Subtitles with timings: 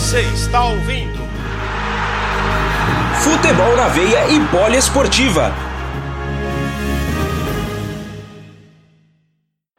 [0.00, 1.20] Você está ouvindo
[3.20, 5.52] Futebol na veia e poliesportiva.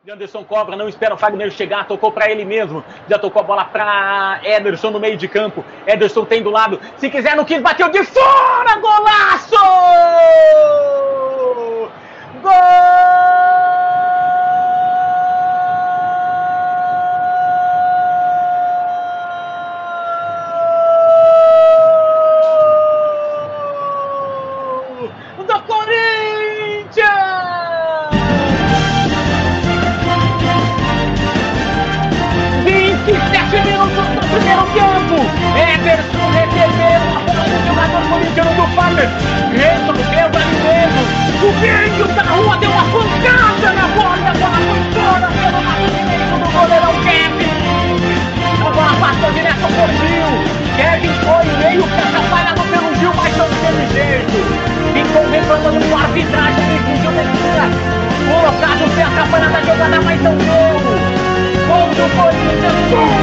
[0.08, 2.84] Anderson cobra, não espera o Fagner chegar, tocou para ele mesmo.
[3.10, 5.66] Já tocou a bola para Ederson no meio de campo.
[5.88, 6.80] Ederson tem do lado.
[6.98, 8.76] Se quiser, no quis, bateu de fora!
[8.76, 9.56] Golaço!
[38.32, 39.10] Corintiano do Fagner.
[39.52, 41.02] Resolveu ali mesmo.
[41.42, 46.36] O vídeo da rua deu uma pancada na bola a bola foi fora pelo direito
[46.40, 47.52] do goleirão Kevin.
[48.62, 50.32] A bola passou direto por Gil.
[50.78, 56.02] Kevin foi meio que atrapalhado pelo Gil, mas não teve jeito ficou reclamando com a
[56.02, 57.66] arbitragem e fugiu descida.
[58.28, 61.22] Colocado sem atrapalhar da jogada, mas não deu.
[61.68, 63.21] Gol do Corinthians,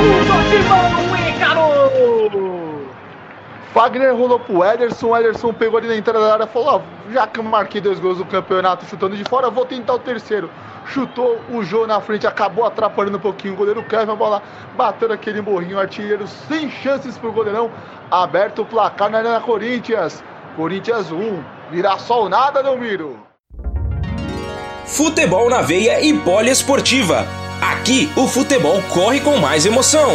[3.72, 7.12] Fagner rolou pro Ederson, o Ederson pegou ali na entrada da área e falou: ó,
[7.12, 10.50] já que eu marquei dois gols no campeonato chutando de fora, vou tentar o terceiro.
[10.86, 14.42] Chutou o Jô na frente, acabou atrapalhando um pouquinho o goleiro Kevin, a bola
[14.75, 17.70] bateu naquele morrinho artilheiro, sem chances pro goleirão,
[18.10, 20.25] aberto o placar na Arena Corinthians.
[20.56, 23.19] Corinthians 1, Mirassol nada, Delmiro.
[24.86, 27.27] Futebol na veia e poliesportiva.
[27.60, 30.08] Aqui o futebol corre com mais emoção.